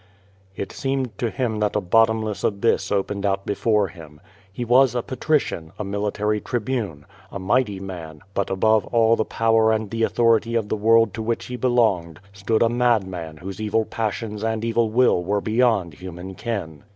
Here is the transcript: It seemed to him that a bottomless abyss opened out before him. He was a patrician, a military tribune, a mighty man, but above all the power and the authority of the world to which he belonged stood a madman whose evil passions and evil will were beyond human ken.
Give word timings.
It 0.55 0.71
seemed 0.71 1.15
to 1.19 1.29
him 1.29 1.59
that 1.59 1.75
a 1.75 1.79
bottomless 1.79 2.43
abyss 2.43 2.91
opened 2.91 3.23
out 3.23 3.45
before 3.45 3.89
him. 3.89 4.19
He 4.51 4.65
was 4.65 4.95
a 4.95 5.03
patrician, 5.03 5.73
a 5.77 5.83
military 5.83 6.41
tribune, 6.41 7.05
a 7.31 7.37
mighty 7.37 7.79
man, 7.79 8.23
but 8.33 8.49
above 8.49 8.83
all 8.87 9.15
the 9.15 9.23
power 9.23 9.71
and 9.71 9.91
the 9.91 10.01
authority 10.01 10.55
of 10.55 10.69
the 10.69 10.75
world 10.75 11.13
to 11.13 11.21
which 11.21 11.45
he 11.45 11.55
belonged 11.55 12.19
stood 12.33 12.63
a 12.63 12.67
madman 12.67 13.37
whose 13.37 13.61
evil 13.61 13.85
passions 13.85 14.43
and 14.43 14.65
evil 14.65 14.89
will 14.89 15.23
were 15.23 15.39
beyond 15.39 15.93
human 15.93 16.33
ken. 16.33 16.83